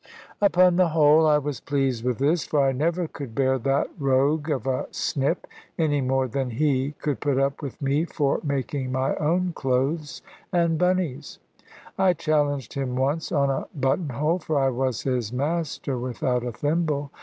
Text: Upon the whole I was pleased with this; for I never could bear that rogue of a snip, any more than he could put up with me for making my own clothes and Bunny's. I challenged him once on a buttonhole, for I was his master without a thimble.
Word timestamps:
Upon 0.41 0.77
the 0.77 0.87
whole 0.87 1.27
I 1.27 1.37
was 1.37 1.59
pleased 1.59 2.03
with 2.03 2.17
this; 2.17 2.43
for 2.43 2.65
I 2.67 2.71
never 2.71 3.07
could 3.07 3.35
bear 3.35 3.59
that 3.59 3.87
rogue 3.99 4.49
of 4.49 4.65
a 4.65 4.87
snip, 4.89 5.45
any 5.77 6.01
more 6.01 6.27
than 6.27 6.49
he 6.49 6.93
could 6.93 7.19
put 7.19 7.37
up 7.37 7.61
with 7.61 7.79
me 7.79 8.05
for 8.05 8.39
making 8.43 8.91
my 8.91 9.15
own 9.17 9.53
clothes 9.53 10.23
and 10.51 10.79
Bunny's. 10.79 11.37
I 11.99 12.13
challenged 12.13 12.73
him 12.73 12.95
once 12.95 13.31
on 13.31 13.51
a 13.51 13.67
buttonhole, 13.75 14.39
for 14.39 14.57
I 14.57 14.69
was 14.69 15.03
his 15.03 15.31
master 15.31 15.99
without 15.99 16.43
a 16.43 16.51
thimble. 16.51 17.11